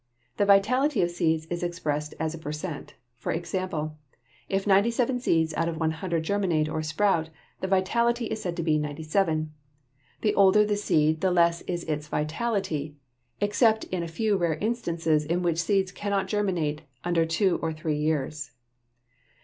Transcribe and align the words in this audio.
The 0.37 0.47
vitality 0.47 1.03
of 1.03 1.11
seeds 1.11 1.45
is 1.51 1.61
expressed 1.61 2.15
as 2.19 2.33
a 2.33 2.39
per 2.39 2.51
cent; 2.51 2.95
for 3.17 3.31
example, 3.31 3.99
if 4.49 4.65
97 4.65 5.19
seeds 5.19 5.53
out 5.53 5.69
of 5.69 5.77
100 5.77 6.23
germinate, 6.23 6.67
or 6.67 6.81
sprout, 6.81 7.29
the 7.59 7.67
vitality 7.67 8.25
is 8.25 8.41
said 8.41 8.57
to 8.57 8.63
be 8.63 8.79
97. 8.79 9.53
The 10.21 10.33
older 10.33 10.65
the 10.65 10.75
seed 10.75 11.21
the 11.21 11.29
less 11.29 11.61
is 11.67 11.83
its 11.83 12.07
vitality, 12.07 12.95
except 13.41 13.83
in 13.91 14.01
a 14.01 14.07
few 14.07 14.37
rare 14.37 14.55
instances 14.55 15.23
in 15.23 15.43
which 15.43 15.59
seeds 15.61 15.91
cannot 15.91 16.27
germinate 16.27 16.81
under 17.03 17.23
two 17.23 17.59
or 17.61 17.71
three 17.71 17.97
years. 17.99 18.53